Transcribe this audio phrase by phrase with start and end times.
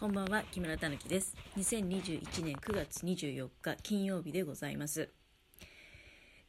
[0.00, 1.36] こんばんは、木村たぬきです。
[1.58, 5.10] 2021年9月24日金曜日でございます。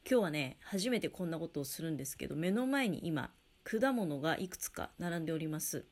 [0.09, 3.29] 今日はね、初めてこんなことをするんですけど、目の前に今、
[3.65, 5.83] 果物がいくつか並んでおります。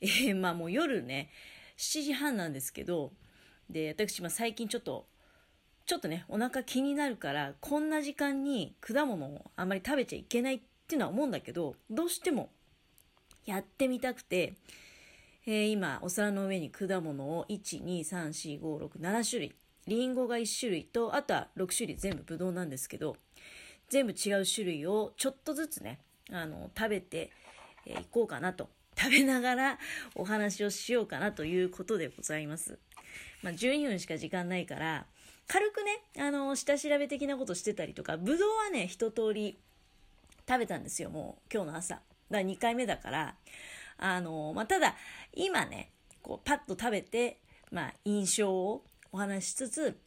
[0.00, 1.28] えー、まあもう夜ね、
[1.76, 3.12] 7時半なんですけど、
[3.68, 5.06] で、私、まあ最近ちょっと、
[5.84, 12.48] ちょっとね、お腹気になるから、こんな時間に果物をあんまり食べちゃいけないっていうのは思うんだけど、どうしても
[13.44, 14.54] やってみたくて、
[15.44, 19.56] えー今お皿の上に果物を1234567種類。
[19.88, 23.16] りんごが1種類とあとは6種類全部ぶどうなんですけど
[23.88, 25.98] 全部違う種類をちょっとずつね
[26.30, 27.32] あの食べて
[27.84, 28.68] い、えーこうかなと。
[28.94, 29.78] 食べながら
[30.14, 32.78] お話をしようかなということでございます。
[33.42, 35.06] まあ、12分しか時間ないから
[35.48, 39.58] 軽くねあの下調べ的なことしてたりとかぶどうはね一通り
[40.48, 41.94] 食べたんですよもう今日の朝。
[41.96, 43.34] だから2回目だから
[43.98, 44.96] あのまあ、ただ
[45.32, 45.92] 今ね
[46.22, 50.00] こうパッと食べて、まあ、印象をお話ししつつ、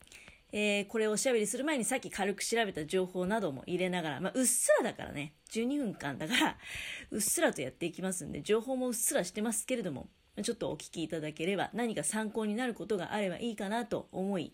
[0.51, 6.57] えーこれをおしゃべりする前にさっき軽く調べた情報なども入れながら、まあ、うっすらだからね12分間だから
[7.11, 10.09] うっすらとやっていきますんで情報もうっすらしてますけれども
[10.41, 14.53] ちょっとお聞きいただければ何か参考になることがあればいいかなと思い、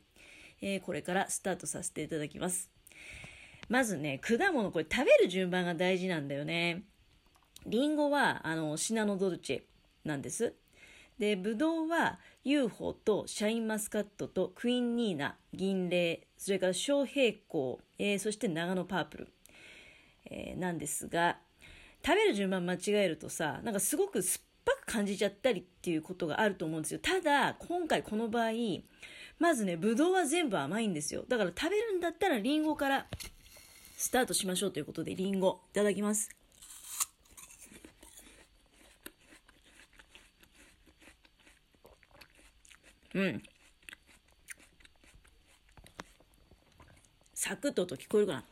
[0.62, 2.70] えーこれからスタートさせていただきます。
[3.68, 6.84] まずね果物これ食べる順番が大事なんだよね。
[7.66, 9.62] リンゴはあのシナノドルチェ
[10.08, 10.54] なんです。
[11.20, 19.28] で、ブドウは UFO とシャインマスカットとクイーンニーナ、銀霊、それから小平行、えーそして長野パープル、
[20.26, 21.38] えーなんですが、
[22.04, 27.00] 食べる順番間違えるとさ、なんかすごく酸っぱく感じちゃったりっていうことがあると思うんですよ。
[27.00, 28.52] ただ、今回この場合、
[29.38, 31.26] まずね、ブドウは全部甘いんですよ。
[31.28, 33.06] だから食べるんだったらリンゴから
[33.96, 36.41] スタートしましょうということで、リンゴいただきます。
[43.14, 43.44] うん。
[47.34, 48.44] サクッと音聞こえるかな？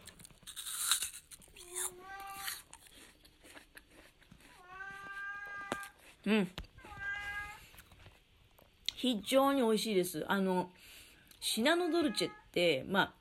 [6.25, 6.51] うん。
[8.95, 10.25] 非常に美味しいです。
[10.27, 10.69] あの、
[11.39, 13.13] シナノドルチェって、まあ、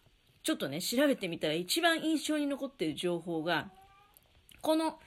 [0.42, 3.70] ちょっとね、調べてみたら一番印象に残ってる情報が、
[4.60, 4.98] この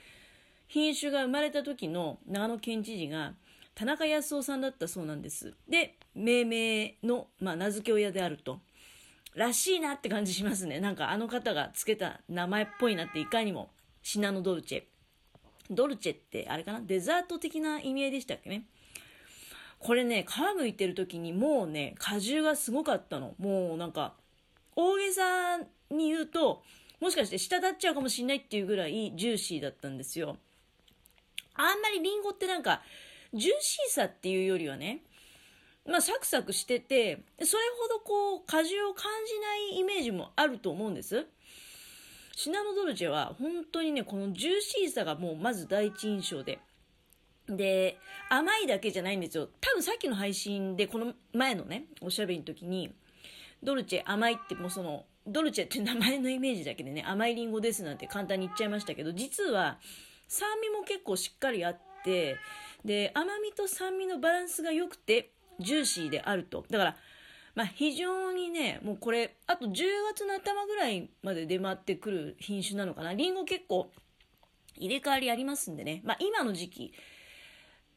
[0.69, 3.34] 品種が生まれた時の長野県知事が
[3.74, 5.54] 田中康夫さんだったそうなんです。
[5.68, 8.59] で、命名の、まあ、名付け親であると。
[9.34, 10.80] らしいなって感じしますね。
[10.80, 13.72] なんかあの方がつけた名前っぽいなっていかにも。
[14.04, 14.84] シナノドルチェ。
[15.70, 16.81] ドルチェってあれかな？
[16.81, 18.66] デザート的な意味合いでしたっけね？
[19.80, 23.34] これね、皮むいてる時にもうね、果汁がすごかったの。
[23.40, 24.16] もうなんか、
[24.76, 25.58] 大げさ
[25.90, 26.62] に言うと、
[27.00, 30.38] もしかして滴っちゃうかもしれないっていうぐらいジューシーだったんですよ。
[31.56, 32.84] あんまりリンゴってなんか、
[33.34, 35.02] ジューシーさっていうよりはね、
[35.88, 41.25] まあ、サクサクしてて、それほどこう、果汁を感じないイメージもあると思うんです。
[42.36, 46.59] シナノドルチェは本当にね、このジューシーさがもうまず第一印象で。
[47.47, 47.97] で、
[48.30, 49.50] 甘いだけじゃないんですよ。
[49.59, 52.94] 多分さっきの配信で、この前のね、おしゃべりの時に、
[53.63, 59.80] ドルチェ甘いってもうその、ドルチェって名前のイメージだけでね、甘いリンゴですなんて簡単に言っちゃいましたけど、実は
[60.28, 62.38] 酸味も結構しっかりあって、
[62.85, 66.66] で、甘みと酸味のバランスが良くて、ジューシーであると。
[66.69, 66.97] だから、
[67.53, 69.73] まあ非常にね、もうこれ、あと10
[70.13, 73.13] 月の頭ぐらいまで出回ってくる品種なのかな。
[73.13, 73.91] りんご結構
[74.75, 76.01] 入れ替わりありますんでね。
[76.03, 76.94] まあ今の時期、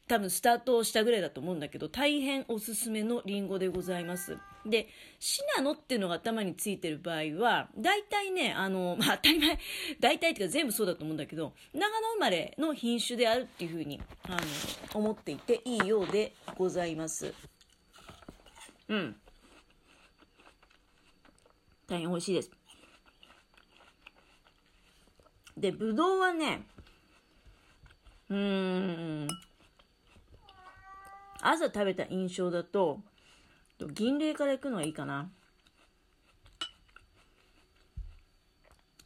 [0.06, 4.36] 多分スタートしたぐらいだと思うんだけど、大変おすすめのリンゴでございます。
[4.66, 4.88] で、
[5.18, 9.58] シナノっていうのが頭についてる場合は、大体ね、あの、 まあ当たり前、
[10.00, 14.38] 大体っていうか全部そうだと思うんだけど、長野生まれの品種であるっていうふうに、あの、
[14.92, 17.32] 思っていていいようでございます。
[18.88, 19.16] うん。
[21.86, 22.50] 大変美味しいです。
[25.56, 26.66] で、ぶどうはね、
[28.28, 28.36] うー
[29.24, 29.28] ん、
[31.46, 33.00] 朝食べた印象だと、
[33.92, 35.30] 銀霊から行くのがいいかな。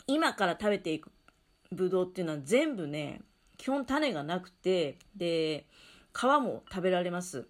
[0.06, 1.10] 今から食べていく
[1.72, 3.20] ぶどうっていうのは全部ね、
[3.56, 5.66] 基本種がなくて、で、
[6.14, 7.46] 皮も食べられます。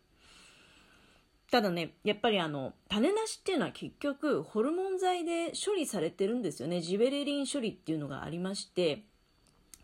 [1.50, 6.80] ただね、やっぱりあの、種なしっていうのは結局、ホルモン剤で処理されてるんですよね。
[6.80, 9.04] ジベレリン処理っていうのがありまして、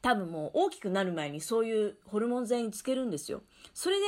[0.04, 3.40] 多分もう大きくなる前にそういうホルモン剤につけるんですよ。
[3.72, 4.04] それで、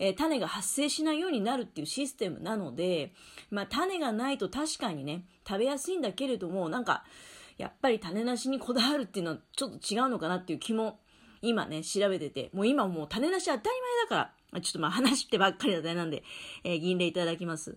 [0.00, 3.12] えー種が発生しないようになるっていうシステムなので、
[3.48, 7.04] まあ種がないと確かにね、食べやすいんだけれども、なんか、
[7.58, 10.98] やっぱり種なしにこだわるっていうのはちょっと違うのかなっていう気も
[11.42, 13.70] 今ね、調べてて、もう今もう種なし当たり前
[14.02, 16.24] だから、ちょっとまあ話してばっかりだったなんで、
[16.64, 17.72] えー、銀霊いただきます。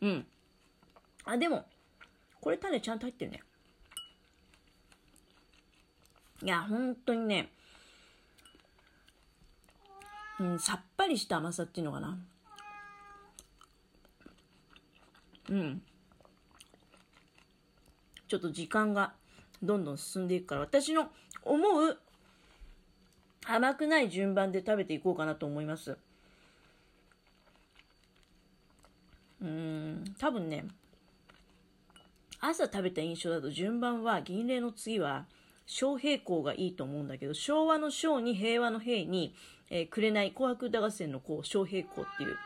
[0.00, 0.26] うん。
[1.26, 1.66] あ、でも、
[2.40, 3.42] これ種ちゃんと入ってるね。
[6.42, 7.50] いや、本当にね、
[10.38, 12.18] うん、さっぱりした甘さっていうのかな。
[15.50, 15.82] うん。
[18.28, 19.14] ちょっと時間が
[19.62, 21.10] どんどん進んでいくから、私の
[21.42, 21.98] 思う
[23.46, 25.96] 甘くない順番で食べていこうかなと思います。
[29.40, 30.66] うん、多分ね、
[32.40, 35.26] 朝食べた印象だと順番は銀霊の次は
[35.68, 39.34] 小平行がいいと思うんだけど、昭和の小に平和の平に、
[39.70, 42.36] えー、紅紅白歌合戦のこう小平行っていう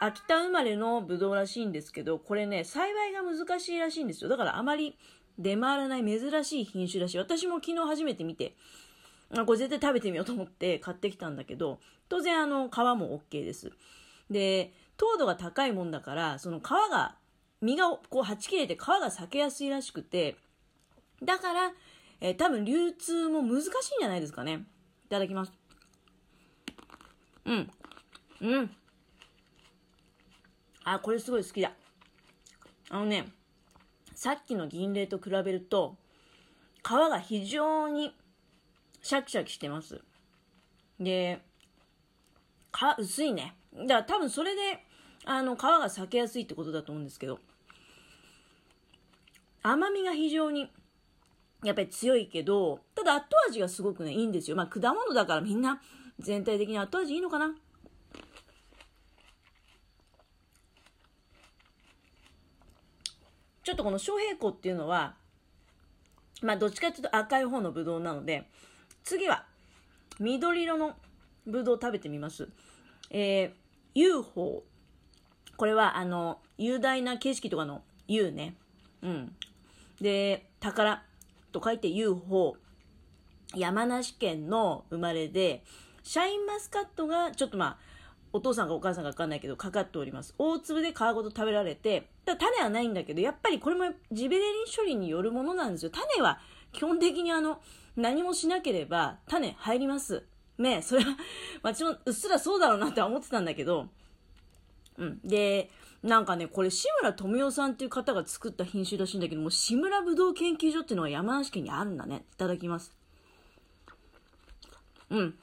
[0.00, 4.28] 秋田生まれのブドウらしいんですけど、これね、栽培が難しいらしいんですよ。
[4.28, 4.96] だからあまり
[5.38, 7.18] 出回らない珍しい品種らしい。
[7.18, 8.54] 私も昨日初めて見て、
[9.46, 11.78] これ絶対食べてみようと思って買ってきたんだけど、
[12.08, 13.70] 当然あの皮も OK です。
[14.28, 17.14] で、糖度が高いもんだから、その皮が、
[17.60, 20.36] 身がこうはち切れて皮が裂けやすいらしくて、
[21.24, 21.72] だから、
[22.20, 24.64] えー、多分流通も難しいんじゃないですかね。
[25.06, 25.52] いただきます。
[27.44, 27.70] うん。
[28.40, 28.70] うん。
[30.84, 31.72] あ、これすごい好きだ。
[32.90, 33.26] あのね、
[34.14, 35.96] さっきの銀霊と比べると、
[36.82, 38.14] 皮が非常に
[39.02, 40.02] シャキシャキしてます。
[41.00, 41.40] で、
[42.72, 43.56] 皮薄いね。
[43.74, 44.84] だから多分それで、
[45.24, 47.40] あの、皮が裂けやすいってことだと思うんですけど、
[49.62, 50.70] 甘みが非常に、
[51.64, 54.56] やっぱり強いけど、ただ後味がすごくね、いいんですよ。
[54.56, 55.80] まあ果物だからみんな
[56.18, 57.54] 全体的に後味いいのかな？
[63.62, 65.14] ちょっとこの小平湖っていうのは、
[66.42, 68.48] まあどっちかっていうと赤い方のブドウなので、
[69.02, 69.46] 次は
[70.20, 70.94] 緑色の
[71.46, 72.48] ブドウ食べてみます。
[73.10, 74.64] えー、UFO。
[75.56, 78.56] これはあの、雄大な景色とかの U ね。
[79.02, 79.36] うん。
[80.00, 81.02] で、宝
[81.54, 82.56] と書いて UFO。
[83.54, 85.62] 山梨県の生まれで、
[86.02, 87.94] シャインマスカットがちょっとまあ、
[88.32, 90.34] お父さんかお母さんかわかんないけど、かかっております。
[90.38, 95.90] 大粒で皮ごと食べられて、ただ種はないんだけど、やっぱりこれもジベレリン処理によるものなんですよ。
[95.90, 96.40] 種は
[96.72, 97.60] 基本的にあの、
[97.96, 100.24] 何もしなければ種入ります。
[100.58, 101.16] ねそれは、
[101.62, 103.86] 私もうっすらそうだろうなって思ってたんだけど、
[104.98, 105.20] うん。
[105.24, 105.70] で、
[106.02, 112.24] なんかね、これ志村富夫さんっていう方が作った品種らしいんだけども、志村ぶどう研究所っていうのが山梨県にあるんだね。
[112.32, 112.94] いただきます。
[115.10, 115.38] うん。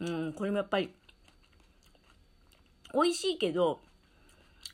[0.00, 0.94] うん、これもやっぱり、
[2.92, 3.80] 美味しいけど、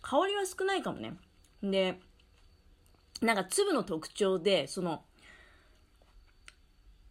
[0.01, 1.17] 香りは少ないかもね。
[1.63, 2.01] で、
[3.21, 5.03] なんか粒の特徴で、その、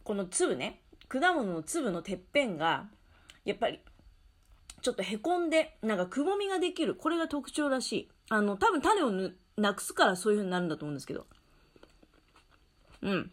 [0.02, 2.88] この粒ね、果物の粒のてっぺんが、
[3.44, 3.80] やっぱり、
[4.82, 6.94] ちょっとへこんで、なんかくぼみができる。
[6.94, 8.08] これが特徴らしい。
[8.28, 9.10] あの、多分種を
[9.56, 11.26] なくすからそういう風になるんだと思うんですけど。
[13.02, 13.30] うん。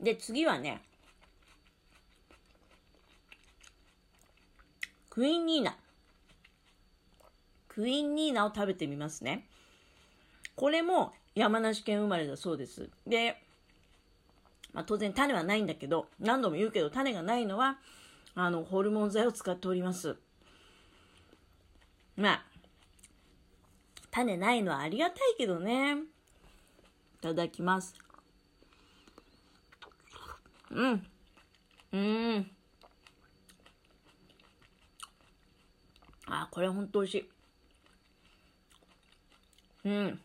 [0.00, 0.82] で、次はね、
[5.10, 5.76] クイーンニーナ。
[7.68, 9.46] クイーンニーナを食べてみますね。
[10.54, 12.90] これも山梨県生まれだそうです。
[13.06, 13.42] で、
[14.76, 17.78] まあ、当然種はないんだけど、何度も言うけど種がないのは、
[18.34, 20.18] あの、ホルモン剤を使っております。
[22.14, 22.44] まあ、
[24.10, 25.94] 種ないのはありがたいけどね。
[25.94, 26.02] い
[27.22, 27.94] ただきます。
[30.70, 31.06] うん。
[31.92, 32.50] うん。
[36.26, 37.30] あ、これほんと美味しい。
[39.86, 40.20] うん。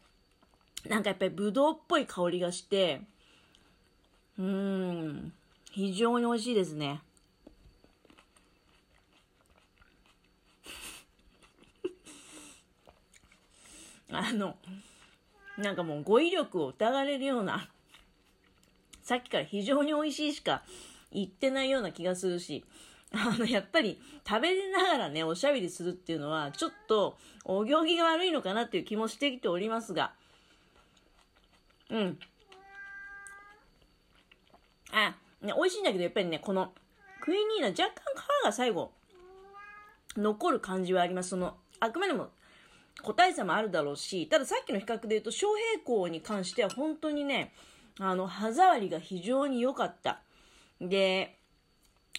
[0.89, 3.01] なんかやっぱりぶどうっぽい香りがして、
[4.37, 5.33] うん。
[5.71, 7.01] 非常に美味しいですね。
[14.11, 14.57] あの、
[15.57, 17.69] なんかもう語彙力を疑われるような
[19.11, 20.63] さっきから非常に美味しいしか
[21.11, 22.63] 言ってないような気がするし、
[23.11, 30.13] あの、やっぱり食べながらね、おしゃべりするっていうのは、ちょっとお行儀が悪いのかなっていう気もしてきておりますが、
[31.89, 32.19] うん。
[34.91, 36.73] あ、ね、美味しいんだけど、やっぱりね、この、
[37.21, 37.93] クイニーナ、若干
[38.41, 38.91] 皮が最後、
[40.17, 41.29] 残る感じはあります。
[41.29, 42.29] その、あくまでも
[43.01, 47.53] 個体差もあるだろうし、たださっきの比較で言うと、小平行に関しては本当にね、
[47.99, 50.21] あの、歯触りが非常に良かった。
[50.79, 51.37] で、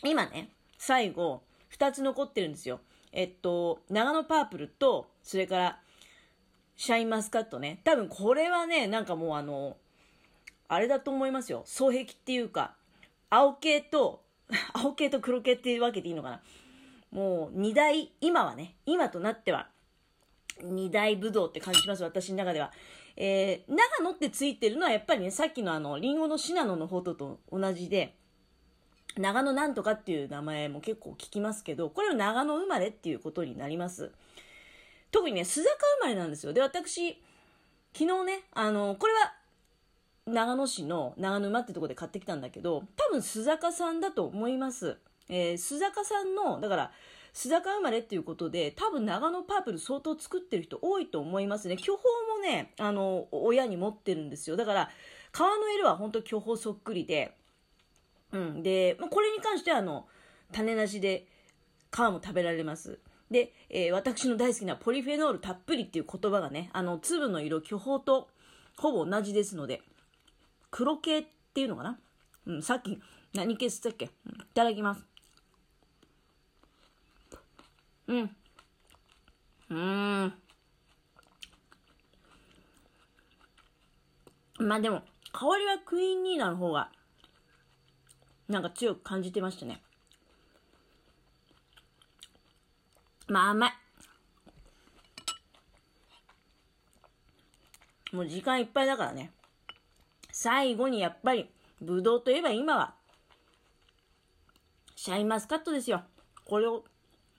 [0.05, 1.43] 今ね、最後、
[1.77, 2.81] 2つ残ってるんですよ。
[3.13, 5.81] えっと、長野パープルと、それから、
[6.77, 7.81] シャインマスカットね。
[7.85, 9.77] 多分これはね、なんかもうあの、
[10.73, 11.65] あれだと思いますよ。
[11.67, 12.75] 双璧っていうか、
[13.29, 14.25] 青系と、
[14.73, 16.43] 青系と黒系っていうわけでいいのかな。
[17.11, 19.69] もう二大、今はね、今となっては、
[20.63, 22.73] 二大ブドウって感じします、私の中では。
[23.17, 28.17] えー、長野ってついてるのはやっぱりね、さっきのあの、リンゴのシナノの方とと同じで、
[29.19, 34.11] 長野なんとかっていう名前も結構聞きますけど、これは長野生まれっていうことになります。
[35.11, 36.55] 特にね、須坂生まれなんですよ。
[36.55, 37.23] で、私、
[37.93, 39.35] 昨日ね、あの、これは、
[40.27, 44.99] 長野市の長沼ってとこで買ってきたんだけど、多分須坂さんだと思います。
[45.29, 46.93] えー、須坂さんの、だから、
[47.35, 51.77] 須坂生まれっていうことで、多分長野パープル相当作ってる人多いと思いますね。
[51.77, 52.03] 巨峰
[52.37, 54.57] もね、あの、親に持ってるんですよ。
[54.57, 54.91] だから、
[55.33, 57.35] 皮の色は本当巨峰そっくりで、
[58.33, 58.63] うん。
[58.63, 60.07] で、ま、これに関しては、あの、
[60.53, 61.27] 種なしで
[61.91, 63.01] 皮も食べられます。
[63.31, 68.29] で、えー、私の大好きなポリフェノールたっぷりっていう言葉がね、あの、粒の色、巨峰と
[68.77, 69.83] ほぼ同じですので、
[70.73, 71.99] 黒系っていうのかな？
[72.47, 73.01] うん、さっき
[73.35, 74.11] 何系っつったっけ、い
[74.55, 75.05] ただきます。
[78.09, 78.37] うん。
[79.69, 80.35] うーん。
[84.59, 85.03] まあでも、
[85.33, 86.91] 香りはクイーンニーナの方が、
[88.49, 89.83] なんか強く感じてましたね。
[93.29, 93.73] まあ甘い。
[98.13, 99.33] もう時間いっぱいだからね。
[100.33, 101.49] 最後にやっぱり、
[101.81, 102.95] ぶどうといえば今は、
[104.97, 106.03] シャインマスカットですよ。
[106.47, 106.85] これを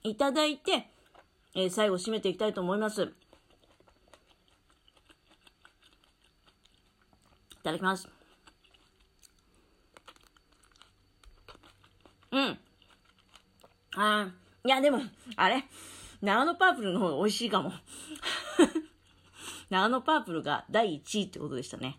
[0.03, 0.87] いただいて、
[1.55, 3.03] えー、最後締めていきたいと思います。
[3.03, 3.07] い
[7.63, 8.07] ただきます。
[12.31, 12.59] うん。
[13.95, 14.31] あ
[14.65, 15.01] いや、でも、
[15.35, 15.63] あれ？
[16.21, 17.71] 長野パープルの方が美味しいかも。
[19.69, 21.97] 長野パープルが第1位ってことでしたね。